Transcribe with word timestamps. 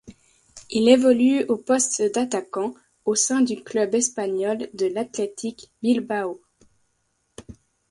Il 0.71 0.89
évolue 0.89 1.45
au 1.45 1.57
poste 1.57 2.01
d'attaquant 2.15 2.73
au 3.05 3.13
sein 3.13 3.41
du 3.41 3.61
club 3.63 3.93
espagnol 3.93 4.67
de 4.73 4.87
l'Athletic 4.87 5.69
Bilbao. 5.83 6.41